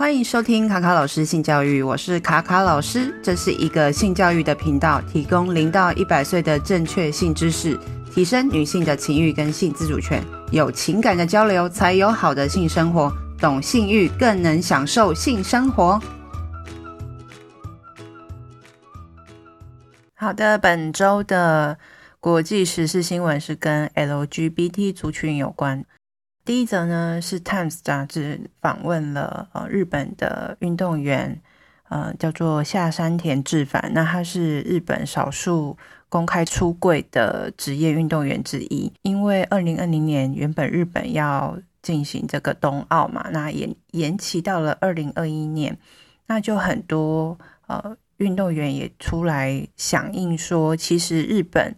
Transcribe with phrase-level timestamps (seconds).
[0.00, 7.78] 欢迎收听卡卡老师性教育，我是卡卡老师，这是一个性教育的频道，提供零到一百岁的正确性知识，
[8.10, 16.00] 提升女性的情欲跟性自主权，有情感的交流才有好的性生活，懂性欲更能享受性生活。
[20.14, 21.76] 好的，本周的
[22.20, 25.84] 国际时事新闻是跟 LGBT 族群有关。
[26.50, 31.40] 第一则呢是《Times》杂志访问了呃日本的运动员，
[31.88, 33.92] 呃叫做下山田志凡。
[33.94, 38.92] 那他是日本少数公开出柜的职业运动员之一。
[39.02, 45.78] 因为二零二零年原本日本要进行这个冬奥嘛，那延延期到了二零二一年，
[46.26, 47.38] 那就很多
[47.68, 51.76] 呃运动员也出来响应说，其实日本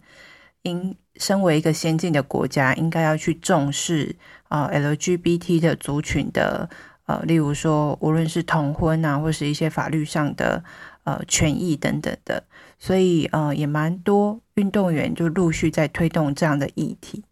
[0.63, 4.15] 应身为一个先进的国家，应该要去重视。
[4.53, 6.69] 啊，LGBT 的族群的
[7.07, 10.63] 呃，例如说，无论是同婚啊，或是一些法律上的
[11.05, 12.43] 呃权益等等的，
[12.77, 17.23] 所以呃，也蛮多运动员就陆续在推动这样的议题。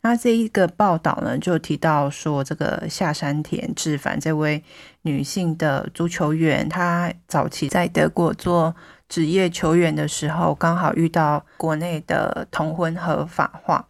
[0.00, 4.64] 那这一个报道呢，就提到说，这个下山田志凡这位
[5.02, 8.74] 女性的足球员，她早期在德国做
[9.08, 13.86] 职业球员的时候，刚好遇到国内的同婚合法化。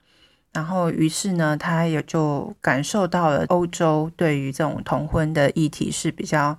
[0.55, 6.57] 然后，于是呢，他也就感受到了欧洲对于这种同婚的议题是比较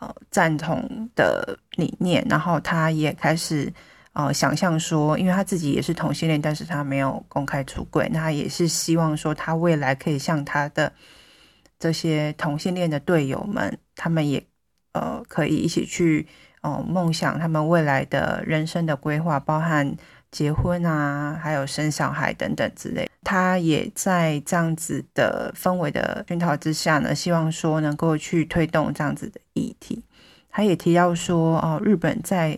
[0.00, 2.26] 呃赞同的理念。
[2.28, 3.72] 然后，他也开始
[4.12, 10.92] 呃想象说，因为他自己也是同性恋，但是他没有公开出柜，那他也是希望说，他未来可以像他的
[11.78, 14.44] 这些同性恋的队友们，他们也
[14.94, 16.26] 呃可以一起去
[16.62, 19.96] 呃梦想他们未来的人生的规划，包含。
[20.30, 30.02] 结婚啊，还有生小孩等等之类，他也在这样子的氛围的熏陶之下呢，希望说能够去推动这样子的议题。
[30.50, 32.56] 他也提到说，哦，日本在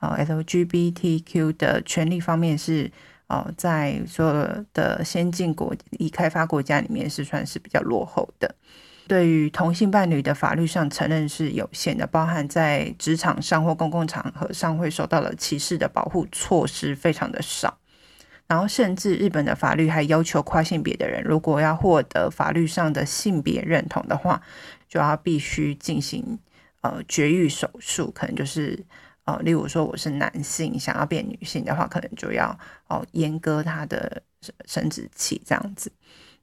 [0.00, 2.90] 呃 LGBTQ 的权利方面是
[3.28, 8.54] 哦，在所有的先进国已开发国家里面是算是比较落后的。
[9.08, 17.78] 对于同性伴侣的法律上承认是有限的，包含在职场上或公共场合上会受到的歧视的保护措施非常的少，
[18.46, 24.40] 然后甚至日本的法律还要求跨性别的人，如果要获得法律上的性别认同的话，
[24.88, 26.38] 就要必须进行
[26.82, 28.78] 呃绝育手术，可能就是
[29.24, 34.22] 呃，例如说我是男性想要变女性的话，可能就要哦阉割他的
[34.66, 35.90] 生殖器这样子。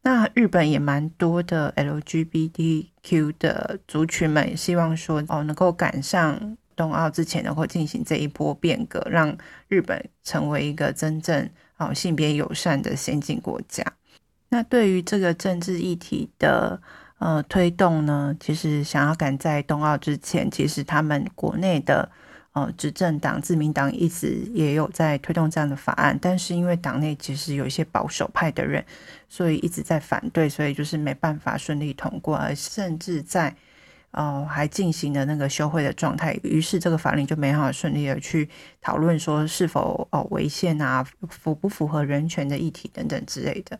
[0.05, 9.35] 那日本也蛮多的 LGBTQ 的族群们，希望说哦，能够赶上冬奥之前，能够进行这一波变革，让
[9.67, 13.83] 日本成为一个真正哦性别友善的先进国家。
[14.49, 16.79] 那对于这个政治议题的
[17.17, 22.11] 呃推动呢，其实想要赶在冬奥之前，其实他们国内的。
[22.55, 28.81] 呃，执政党自民党一直也有在推动这样的法案，但是因为党内其实有一些保守派的人，
[29.27, 33.53] 所以一直在反对，所以就是没办法顺利通过，而甚至在
[34.11, 38.47] 呃还进行了那个休会的状态，于是这个法令就没办法顺利的去
[38.79, 43.77] 讨论说是否哦违宪啊，符不符合人权的议题等等之类的。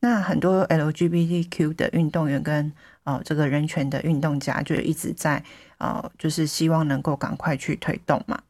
[0.00, 2.70] 那很多 LGBTQ 的运动员跟
[3.04, 5.42] 呃这个人权的运动家就一直在。
[5.84, 8.42] 呃，就是希望能够赶快去推动嘛，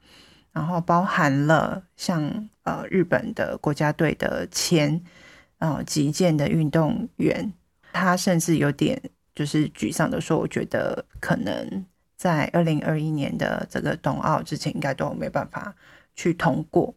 [0.53, 5.03] 然后包含了像呃日本的国家队的前
[5.59, 7.53] 呃击剑的运动员，
[7.93, 9.03] 他甚至有点
[9.35, 11.85] 就是沮丧的说，我觉得可能
[12.17, 15.75] 在二零二一年的这个冬奥之前，应该都没办法
[16.15, 16.95] 去通过。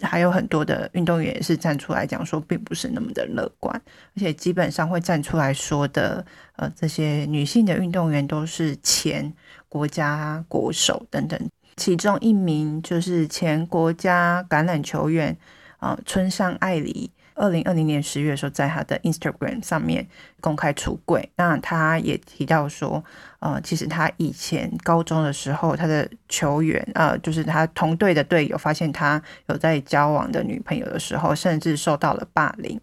[0.00, 3.74] 还有很多的运动员也是站出来讲说，并不是那么的乐观，
[4.14, 6.24] 而且基本上会站出来说的，
[6.56, 9.32] 呃，这些女性的运动员都是前
[9.68, 11.38] 国家国手等等。
[11.76, 15.36] 其中一名就是前国家橄榄球员，
[15.80, 17.10] 呃，村上爱理。
[17.38, 20.06] 二零二零年十月的时候，在他的 Instagram 上面
[20.40, 21.30] 公开出柜。
[21.36, 23.02] 那他也提到说，
[23.38, 32.78] 呃，其实他以前高中的时候，他的球员，呃，就是他同队的队友，发现他有在交往的女朋友的时候，甚至受到了霸凌。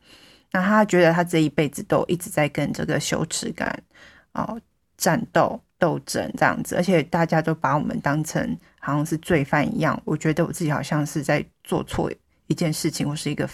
[0.53, 3.77] 那他觉得他这一辈子都一直在跟这个羞耻感，
[4.33, 4.57] 哦、
[4.97, 10.01] 战斗斗争这样子，而且大家都把我们当成好像是罪犯一样。
[10.05, 12.09] 我觉得我自己好像是在做错
[12.47, 13.49] 一件事情，或是一个。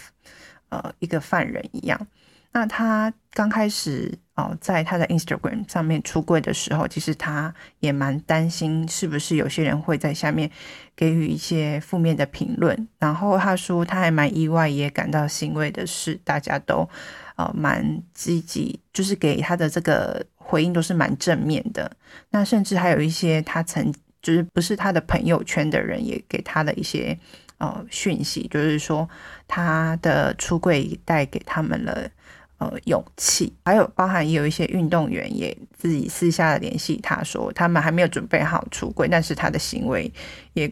[0.72, 2.06] 呃，一个犯人一样。
[2.54, 10.50] 那他刚开始哦，在他的 Instagram 上面出柜的时候，其实他也蛮担心，是不是有些人会在下面
[10.96, 12.88] 给予一些负面的评论。
[12.98, 16.88] 然后他说，他还蛮意外，也感到欣慰的是，大家都
[17.36, 21.90] 呃蛮积极，就是给他的这个回应都是蛮正面的。
[22.30, 23.92] 那甚至还有一些他曾
[24.22, 27.18] 就是不是他的朋友圈的人，也给他的一些
[27.62, 29.08] 呃讯息，就是说
[29.46, 32.10] 他的出柜带给他们了
[32.58, 33.54] 呃勇气。
[33.64, 40.12] 还有包含也有一些运动员也自己私下的联系他说，他们还没有准备好出柜，但是他的行为
[40.54, 40.68] 也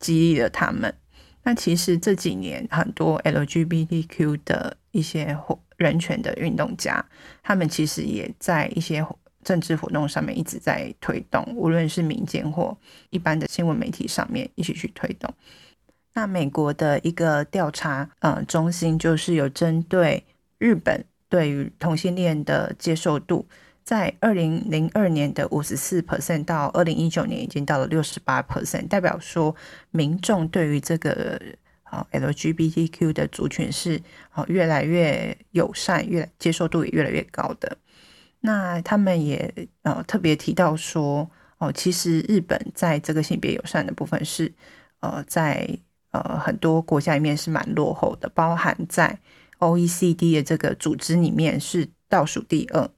[0.00, 0.92] 激励了他们。
[1.44, 5.38] 那其实这几年很多 LGBTQ 的一些
[5.76, 7.04] 人权的运动家，
[7.44, 9.06] 他们其实也在一些
[9.44, 12.76] 政治活动上面一直在推动，无论是民间或
[13.10, 15.32] 一般的新闻媒体上面一起去推动。
[16.14, 20.24] 那美国的一个调查呃中心，就是有针对
[20.58, 23.46] 日本对于同性恋的接受度。
[23.82, 29.54] 在二零零二年的五十四 percent 到二零一九年已经到了六十八 percent，代表说
[29.90, 31.38] 民众对于这个
[31.82, 34.00] 啊 LGBTQ 的族群是
[34.30, 37.76] 啊越来越友善，越来接受度也越来越高的。
[38.40, 44.50] 那他们也呃特别提到说，哦，其实日本在这个性别友善的部分是
[45.00, 45.78] 呃在
[46.14, 49.18] 呃很多国家里面是蛮落后的，包含在
[49.58, 52.88] OECD 的这个组织里面是倒数第二。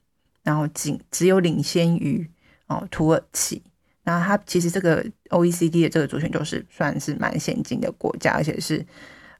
[0.44, 2.30] 然后仅只有领先于
[2.68, 3.60] 哦土耳其，
[4.04, 8.86] 那它其实这个 OECD 的这个族群就是算是蛮先进的国家，而且是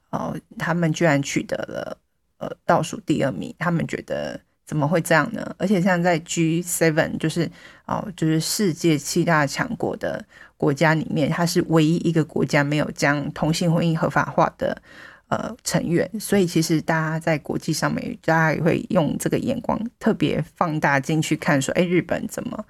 [0.09, 1.97] 哦他们居然取得了
[2.39, 5.55] 呃倒数第二名，他们觉得怎么会这样呢？
[5.57, 7.49] 而且像在 G7 就是
[7.85, 10.25] 哦就是世界七大强国的
[10.57, 14.81] 国家里面，它是唯一一个国家没有将同性婚姻合法化的。
[15.29, 22.65] 呃，成员，所以其实大家在国际上面，大家也会用这个眼光特别放大镜去看，说，哎，日本怎么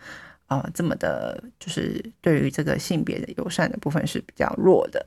[0.48, 5.06] 啊、呃、这么的，就是对于这个性别的友善的部分是比较弱的。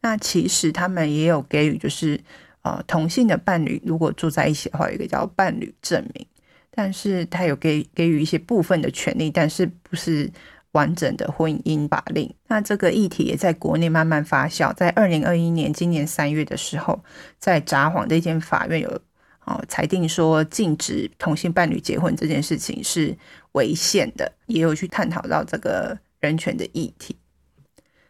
[0.00, 2.18] 那其实他们也有给予，就是
[2.62, 6.26] 呃同性的伴侣如果住在一起的话，有一个叫伴侣证明，
[6.70, 10.32] 但是他有给给予一些部分的权利，但是不是。
[10.72, 14.74] 完整的婚姻法令，那这个议题也在国内慢慢发酵。
[14.74, 17.02] 在二零二一年，今年三月的时候，
[17.38, 19.00] 在札幌的一间法院有
[19.44, 23.16] 哦裁定说，禁止同性伴侣结婚这件事情是
[23.52, 27.16] 违宪的，也有去探讨到这个人权的议题。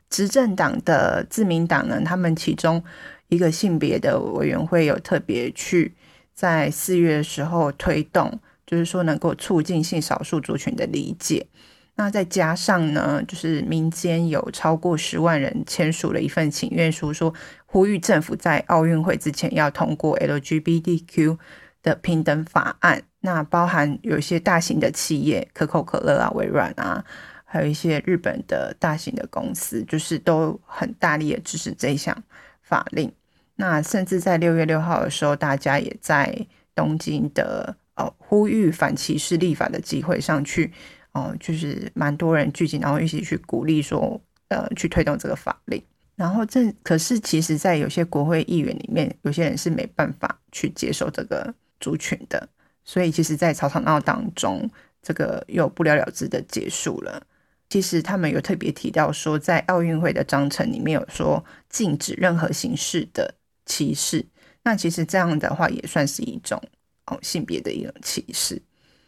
[0.08, 2.84] 执政党的自民党呢，他们其中
[3.28, 5.94] 一个性别的委员会有特别去
[6.32, 11.46] 在四月的时候推动，就是说能够促进性少数族群的理解。
[11.94, 17.32] 那再加上呢，就是民间有超过十万人签署了一份请愿书，说
[17.66, 21.38] 呼吁政府在奥运会之前要通过 LGBTQ
[21.82, 23.02] 的平等法案。
[23.20, 27.04] 那包含有一些大型的企业，可口可乐啊、微软啊，
[27.44, 32.16] 还有一些日本的大型的公司，就是都很大力的支持这一项
[32.62, 33.12] 法令。
[33.56, 40.72] 那甚至在六月六号的时候，大家也在东京的呃呼吁反歧视立法的机会上去。
[41.12, 45.82] 哦，就是蛮多人聚集，然后一起去鼓励说，呃，去推动这个法令。
[46.16, 52.48] 然后这可是其实，在有些国会议员里面，有些人是没办法去接受这个族群的。
[52.84, 54.70] 所以，其实，在吵吵闹闹当中，
[55.02, 57.22] 这个又不了了之的结束了。
[57.68, 63.34] 其实他们有特别提到说，在奥运会的章程里面有说禁止任何形式的
[63.64, 64.24] 歧视。
[64.62, 66.62] 那其实这样的话，也算是一种
[67.06, 68.60] 哦性别的一种歧视。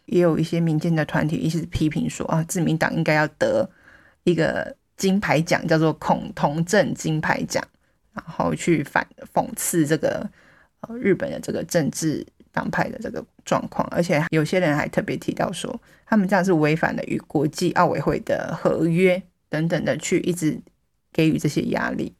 [0.05, 3.67] 也有一些民间的团体一直批评说啊，自民党应该要得
[4.23, 7.63] 一个金牌奖，叫做“恐同症金牌奖”，
[8.13, 10.29] 然后去反讽刺这个
[10.81, 13.87] 呃日本的这个政治党派的这个状况。
[13.89, 20.61] 而且有些人还特别提到说，他们这样是违反了与国际奥委会的合约等等的，去一直
[21.11, 22.13] 给予这些压力。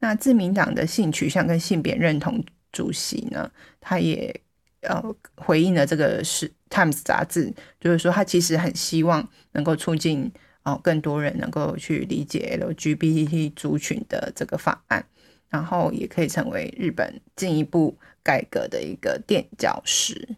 [0.00, 4.38] 那自民党的性取向跟性别认同主席呢，他也。
[4.82, 5.00] 呃，
[5.36, 10.30] 回应了这个是《Times》杂志，就是说他其实很希望能够促进
[10.64, 15.04] 哦更多人能够去理解 LGBT 族群的这个法案，
[15.48, 20.36] 然后也可以成为日本进一步改革的一个垫脚石。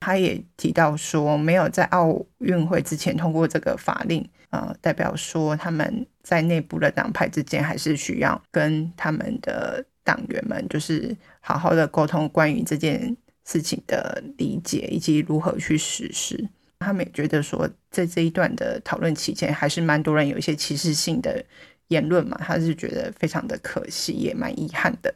[0.00, 13.14] 他也提到说，没有在奥运会之前通过这个法令，呃，代表说他们在内部的党派之间还是需要跟他们的党员们，就是好好的沟通关于这件。
[13.44, 21.44] 事情的理解以及如何去实施，他们也觉得说，在这一段的讨论期间，还是蛮多人有一些歧视性的
[21.88, 25.14] 言论嘛，他是觉得非常的可惜，也蛮遗憾的。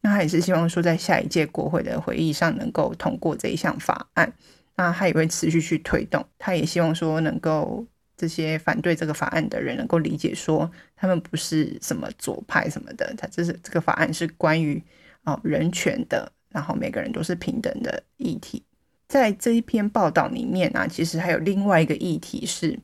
[0.00, 4.32] 那他也是希望说，在下一届国会的会议上能够通过这一项法案。
[4.76, 7.86] 那他也会持续去推动，他也希望说，能够
[8.16, 14.82] 这些反对这个法案的人能够理解说，他们不是什么左派什么的，他这是这个法案是关于
[15.24, 16.32] 哦人权的。
[16.50, 18.62] 然后每个人都是平等的议题，
[19.08, 22.78] 在这一篇报道里面啊，其实还有另外一个议题是，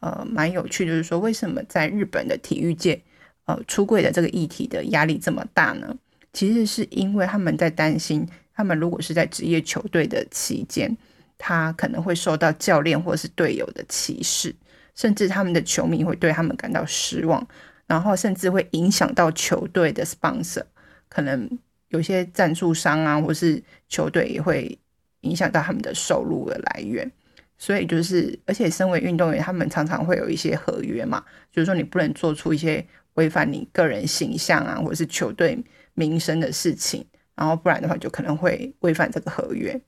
[0.00, 3.02] 呃，蛮有趣，就是说为什么在日本的体育界，
[3.44, 5.96] 呃，出柜的这个议题的压力这么大呢？
[6.32, 10.96] 其实是因为他们在担心，他们如果是在职业球队的期间，
[11.38, 14.54] 他可能会受到教练或是队友的歧视，
[14.94, 17.46] 甚至他们的球迷会对他们感到失望，
[17.86, 20.64] 然后甚至会影响到球队的 sponsor，
[21.08, 21.48] 可能
[21.94, 24.78] 有些赞助商啊，或是球队也会。
[25.24, 27.10] 影响到他们的收入的来源，
[27.56, 35.58] 所以就是，而且身为运动员，他们常常会有一些合约嘛，就是说你不能做出一些违反你个人形象啊，或者是球队
[35.94, 37.02] 名声的事情，
[37.34, 39.80] 然后不然的话就可能会违反这个合约。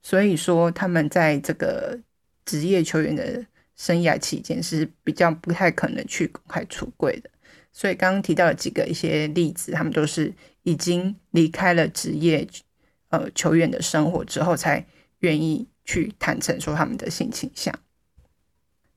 [0.00, 2.00] 所以说，他们在这个
[2.46, 3.44] 职业球员的
[3.76, 7.28] 生涯期间是比较不太可能去公开出柜的。
[7.74, 10.32] 所以刚刚提到的几个一些例子，他们都是
[10.68, 12.46] 已经离开了职业。
[13.10, 14.84] 呃，球员的生活之后，才
[15.20, 17.74] 愿意去坦诚说他们的性倾向。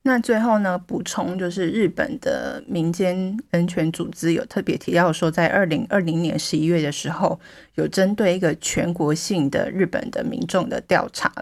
[0.02, 7.40] 那最后呢，补充就是日本的民间人权组织有特别提到说，在二零二零年十一月的时候，
[7.76, 11.32] 有针对一个全国性的日本的民众的调查，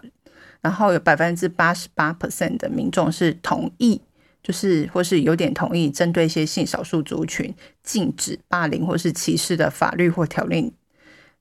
[0.61, 4.01] 然后有百分之八十八 percent 的民众是同意，
[4.43, 10.73] 就是或是有点同意，针对一些性少数族群禁止霸凌或是歧视的法律或条例。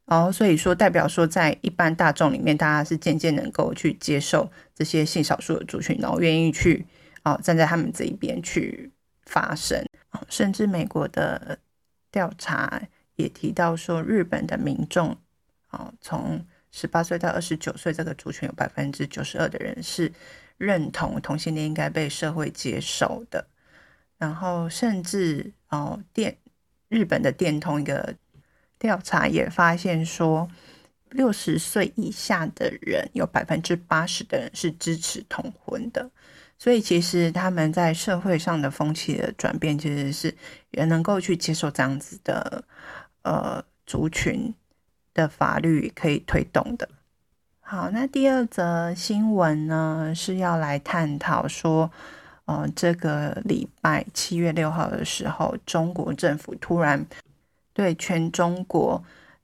[0.06, 6.84] 哦，所以说代表说，在一般大众里面，大家是渐渐能够去接受这些性少数的族群，然后愿意去
[7.24, 8.92] 哦站在他们这一边去
[9.26, 9.86] 发声。
[10.28, 11.60] 甚至美国的
[12.12, 12.82] 调查
[13.18, 15.16] 也提到说，日本的民众
[15.70, 20.12] 哦，从十八岁到二十九岁这个族群，有百分之九十二的人是
[20.60, 23.48] 认同同性恋应该被社会接受的。
[24.20, 26.38] 然后甚至哦电
[26.90, 28.16] 日本的电通一个。
[28.82, 30.50] 调查也发现说，
[31.10, 36.10] 六十岁以下的人有百分之八十的人是支持同婚的，
[36.58, 40.34] 所以其实他们在社会上的风气的转变，其实是
[40.72, 42.64] 也能够去接受这样子的
[43.24, 44.56] 呃族群
[45.14, 46.88] 的法律可以推动的。
[47.72, 51.92] 好，那第二则新闻呢是要来探讨说，
[52.46, 57.06] 呃，这个礼拜七月六号的时候，中国政府突然。
[57.72, 59.02] 对全中国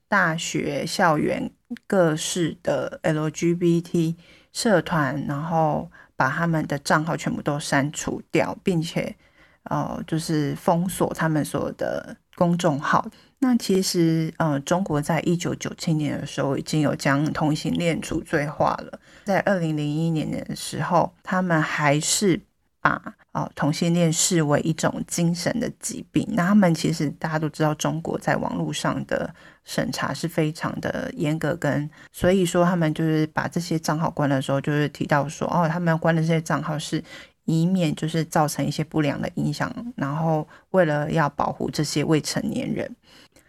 [0.08, 1.48] 大学校园
[1.86, 4.16] 各式的 LGBT
[4.52, 9.14] 社团，然后把他们的账号全部都删除掉，并且
[9.62, 13.04] 呃，就是封锁他们所有的公众号。
[13.40, 22.40] 那其实呃，中国在一九九七年的时候已经有将同性恋主罪化了，在二零零一年的时候，他们还是
[22.80, 23.16] 把。
[23.36, 26.26] 哦，同性恋视为一种精神的疾病。
[26.30, 29.30] 那他们其实大家都知道，中国在网络上的
[29.62, 37.04] 审查是非常的严格，跟所以说他们就是把这些账号关的时候，就是提到说，哦，他们关的这些账号是
[37.46, 42.94] 以免就是造成一些不良的影响，然后为了要保护这些未成年人，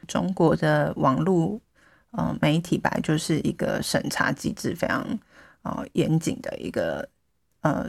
[0.08, 1.60] 中国的网络
[2.12, 5.06] 呃媒体本来就是一个审查机制非常
[5.63, 7.10] 呃严谨的一个
[7.60, 7.88] 呃。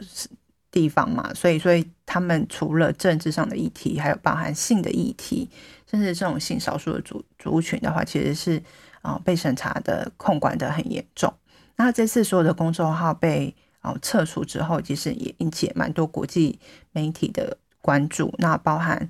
[0.71, 5.49] 地方嘛，所以所以他们除了政治上的议题，还有包含性的议题，
[5.89, 8.61] 甚至这种性少数的族族群的话，其实是
[9.01, 11.33] 啊、被审查的控管的很严重。
[11.77, 16.59] 那这次所有的公众号被啊、呃、撤除之后，其实也引起蛮多国际
[16.91, 18.33] 媒体的关注。
[18.37, 19.09] 那包含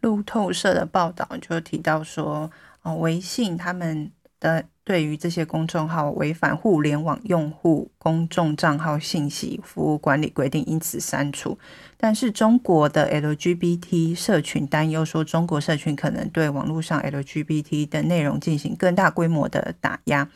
[0.00, 2.50] 路透社的报道就提到说，
[2.82, 4.64] 哦、微信他们的。
[4.82, 11.56] 对于这些公众号违反互联网用户公众账号信息服务管理规定，因此删除。
[11.96, 20.28] 但是中国的 LGBT 社群担忧说，中国社群可能对网络上 LGBT 的内容进行更大规模的打压。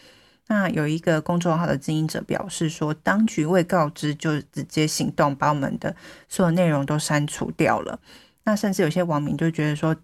[0.46, 5.94] 那有一个公众号的经营者表示说，当局未告知就直接行动，把我们的
[6.28, 7.98] 所有内容都删除掉了。
[8.44, 9.96] 那甚至有些网民就觉得说，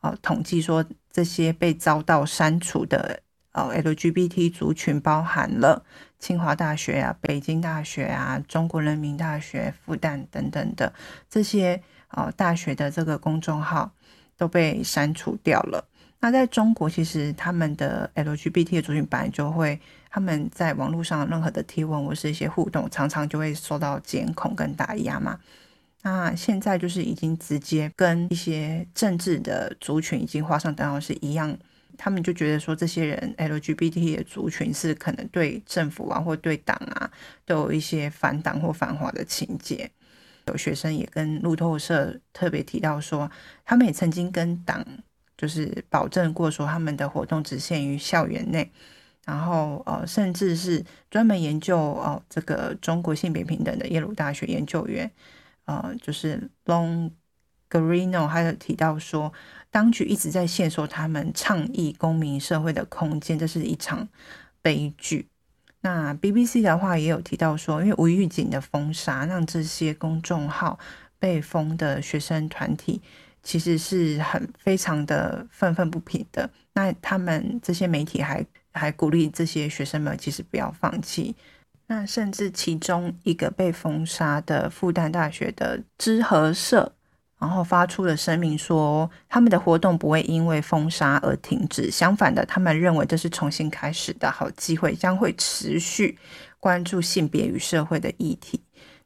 [0.00, 3.20] 呃，统计说这些被遭到删除的。
[3.54, 5.84] 哦，LGBT 族群包含了
[6.18, 10.90] 清华大学啊、北京大学啊、中国人民大学、复旦等等的
[11.28, 11.82] 这些
[12.12, 13.92] 哦大学的这个公众号
[14.38, 15.86] 都被删除掉了。
[16.22, 25.40] 那在中国，其实他们的 LGBT 的族群本来就会，他们在网络上任何的提问或是一些互动，常常就会受到监控跟打压嘛。
[26.02, 31.58] 那现在就是已经直接跟一些政治的族群已经画上等号是一样。
[31.98, 37.10] 他们就觉得说，这些人 LGBT 的族群是可能对政府啊或对党啊
[37.44, 39.90] 都有一些反党或反华的情节。
[40.46, 43.28] 有学生也跟路透社特别提到说，
[43.64, 44.84] 他们也曾经跟党
[45.42, 48.70] 就是保证过说，他们的活动只限于校园内。
[49.24, 55.10] 然后呃，甚至是专门研究哦、呃、这个中国性别平等的耶鲁大学研究员，
[55.64, 57.10] 呃，就是 Long
[57.70, 59.32] Grino，他有提到说，
[59.70, 64.08] 当局一直在限缩他们倡议公民社会的空间，这是一场
[64.60, 65.28] 悲剧。
[65.82, 70.78] 那 BBC 的话也有提到说，因为无预警的封杀，让这些公众号
[71.20, 73.00] 被封的学生团体，
[73.42, 76.48] 其实是很非常的愤愤不平的。
[76.72, 81.34] 那他们这些媒体还还鼓励这些学生们其实不要放弃。
[81.88, 86.90] 那甚至其中一个被封杀的复旦大学的知和社，
[87.38, 91.90] 然后发出了声明说，他们的活动不会因为封杀而停止。
[91.90, 96.16] 相反的，他们认为这是重新开始的好机会，将会持续
[96.58, 98.62] 关注性别与社会的议题。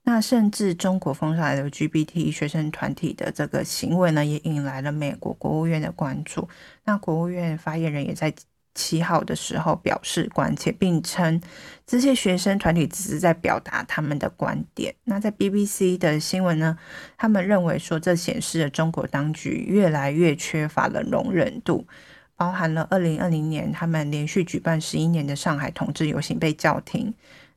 [0.08, 6.48] 那甚至中国封杀 LGBT 学生团体的这个行为呢，也引来了美国国务院的关注。
[6.84, 8.32] 那国务院发言人也在
[8.72, 11.40] 七号的时候表示关切，并称
[11.84, 14.94] 这些学生团体只是在表达他们的观点。
[15.02, 16.78] 那在 BBC 的新闻呢，
[17.18, 21.84] 他们认为说，这显示了中国当局越来越缺乏了容忍度，
[22.36, 27.12] 包含了二零二零年他们连续举办十一年的上海同志游行被叫停。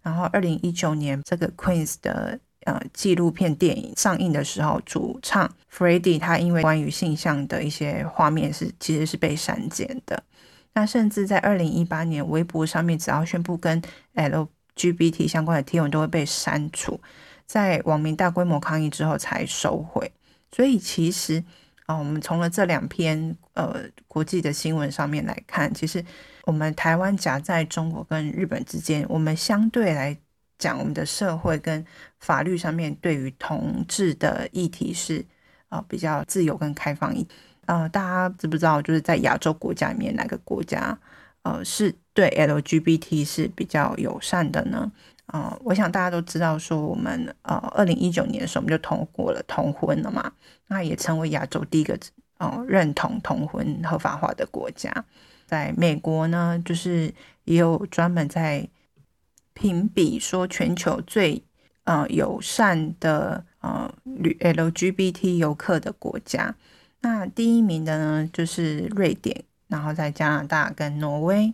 [0.09, 10.23] 然后，二零一九年这个 Queens 的呃纪录片电影上映的时候，主唱 Freddie 他因为关于性向的一些画面是其实是被删减的。
[10.73, 13.79] 那甚至在二零一八年，微博上面只要宣布跟
[14.15, 16.99] LGBT 相关的贴文都会被删除，
[17.45, 20.11] 在网民大规模抗议之后才收回。
[20.51, 21.43] 所以其实
[21.85, 23.75] 啊、我们从了这两篇呃
[24.07, 26.03] 国际的新闻上面来看，其实。
[26.49, 30.17] 我们台湾夹在中国跟日本之间，我们相对来
[30.57, 31.85] 讲，我们的社会跟
[32.19, 35.23] 法律上面对于同志的议题是
[35.67, 37.27] 啊比较自由跟开放一、
[37.67, 38.81] 呃，大家知不知道？
[38.81, 40.97] 就是在亚洲国家里面，哪个国家
[41.43, 44.91] 呃是对 LGBT 是比较友善的呢？
[45.27, 50.31] 呃，我想大家都知道，说我们呃二零一九年的时候，我们就通过了同婚了嘛，
[50.65, 51.95] 那也成为亚洲第一个、
[52.39, 54.91] 呃、认同同婚合法化的国家。
[55.49, 57.12] 在美国呢，就是
[57.45, 58.69] 也有专门在
[59.55, 61.43] 评比说全球最
[61.85, 66.53] 呃友善的呃 LGBT 游客的国家。
[67.01, 71.51] 那第一名的呢就是瑞典，然后在加拿大跟挪威。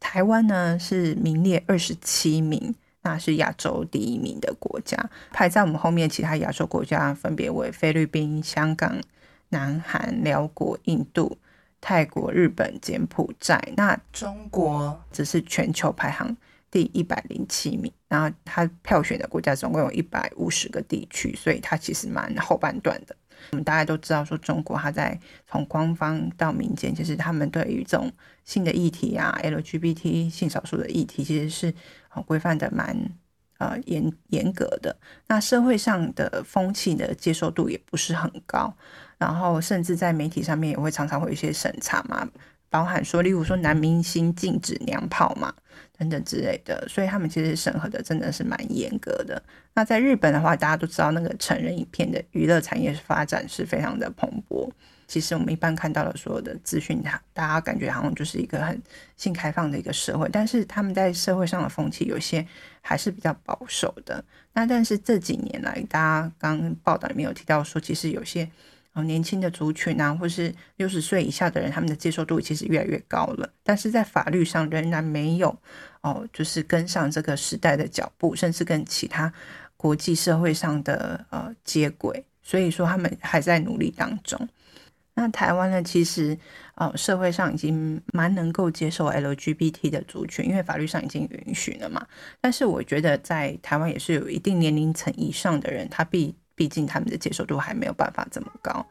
[0.00, 5.10] 台湾呢是名列二十七名，那是亚洲第一名的国家。
[5.32, 9.00] 排在我们后面其他亚洲国家分别为菲律宾、香港、
[9.50, 11.36] 南韩、寮国、印度。
[11.84, 16.34] 泰国、日本、柬埔寨，那中国只是全球排行
[16.70, 17.92] 第一百零七名。
[18.08, 23.14] 然后他票选的国家总共有一百五十个地区，所以它其实蛮后半段的。
[23.50, 28.10] 我们大家都知道，说中国它在从官方到民间，其实他们对于这种
[28.46, 31.74] 性的议题啊，LGBT 性少数的议题，其实是
[32.24, 32.96] 规范的蛮
[33.58, 34.96] 呃严严格的。
[35.26, 38.74] 那社会上的风气的接受度也不是很高。
[39.24, 42.28] 然后，甚至在媒体上面也会常常会有一些审查嘛，
[42.68, 45.50] 包含说，例如说男明星禁止娘炮嘛，
[45.96, 49.42] 等等之类的，所以他们其实审核的真的是蛮严格的。
[49.72, 54.70] 那在日本的话，大家都知道那个成人影片的娱乐产业发展是非常的蓬勃。
[55.06, 58.78] 其实我们一般看到的所有的资讯，大家感觉好像就是一个很
[59.16, 62.46] 性开放的一个社会，但是他们在社会上的风气有些
[62.82, 64.22] 还是比较保守的。
[64.52, 68.46] 那但是这几年来，大家刚报道里面有提到说，其实有些。
[68.94, 75.54] 哦，年轻的族群啊，或是六十岁以下的人，他们的接受度其实越来越高了，但是在法律上仍然没有
[76.00, 79.32] 哦，就是跟上这个时代的脚步，甚至跟其他
[79.76, 84.48] 国际社会上的呃接轨，所以说他们还在努力当中。
[85.16, 86.36] 那台湾呢，其实
[86.76, 92.04] 呃社会上已经蛮能够接受 LGBT 的族群，因为法律上已经允许了嘛。
[92.40, 98.86] 但是我觉得在台湾也是有一定年龄层以上的人，他必毕竟他们的接受度还没有办法这么高。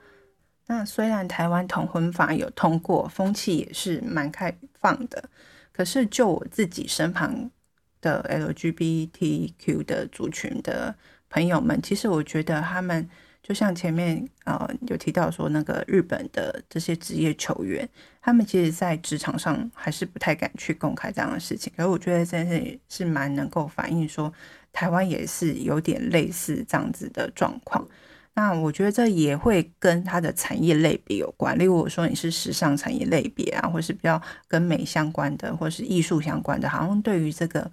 [0.68, 5.30] 那虽然台湾同婚法有通过，风气也是蛮开放的，
[5.72, 7.52] 可是就我自己身旁
[8.00, 10.96] 的 LGBTQ 的族群的
[11.30, 13.10] 朋友们，其实我觉得他们
[13.44, 17.88] 就像前面呃有提到说，那个日本的这些职业球员，
[18.22, 21.72] 他们其实在职场上还是不太敢去公开这样的事情。
[21.78, 24.34] 可是我觉得真的是蛮能够反映说。
[24.76, 27.88] 台湾也是有点类似这样子的状况，
[28.34, 31.56] 那我觉得这也会跟它的产业类别有关。
[31.60, 37.72] 例如我说你是时尚产业类别啊，或是比较跟美相关的，或是艺术相关的，好像对于这个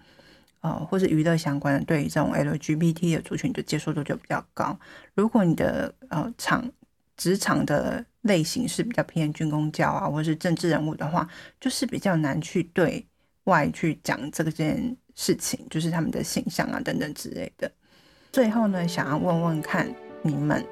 [0.61, 4.79] 呃，或是娱乐相关的，对于这种 LGBT 的族群的接受度就比较高。
[5.15, 6.71] 如果你的呃场
[7.17, 11.29] 职场的类型是比较偏军工教啊，或是政治人物的话，
[11.61, 13.07] 就是比较难去对
[13.45, 17.71] 外去讲这个件事情，就是他们的形象啊等等之类的。
[18.33, 19.93] 最后呢，想要问问看
[20.23, 20.65] 你们，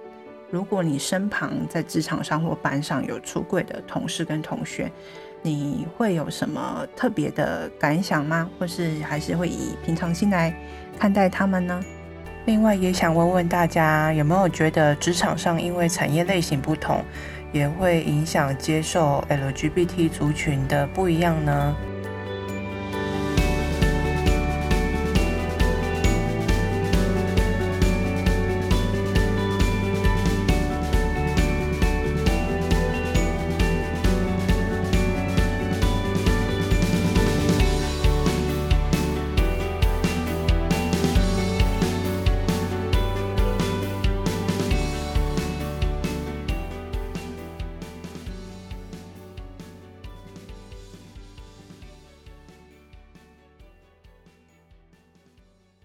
[0.50, 4.92] 如果你身旁在职场上或班上有出柜的同事跟同学，
[5.42, 8.48] 你会有什么特别的感想吗？
[8.58, 10.54] 或是还是会以平常心来
[10.98, 11.80] 看待他们呢？
[12.46, 17.04] 另外也想问问大家，有没有觉得职场上因为产业类型不同，
[17.52, 21.76] 也会影响接受 LGBT 族群的不一样呢？